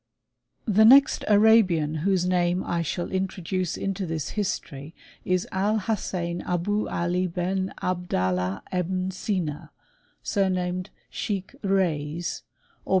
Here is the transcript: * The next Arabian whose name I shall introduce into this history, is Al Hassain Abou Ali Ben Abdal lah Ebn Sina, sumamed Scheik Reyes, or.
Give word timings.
* 0.39 0.43
The 0.65 0.83
next 0.83 1.23
Arabian 1.27 1.93
whose 1.97 2.25
name 2.25 2.63
I 2.63 2.81
shall 2.81 3.11
introduce 3.11 3.77
into 3.77 4.07
this 4.07 4.29
history, 4.29 4.95
is 5.25 5.47
Al 5.51 5.77
Hassain 5.77 6.41
Abou 6.43 6.87
Ali 6.89 7.27
Ben 7.27 7.71
Abdal 7.83 8.33
lah 8.33 8.61
Ebn 8.71 9.11
Sina, 9.11 9.69
sumamed 10.23 10.87
Scheik 11.11 11.53
Reyes, 11.61 12.41
or. 12.83 12.89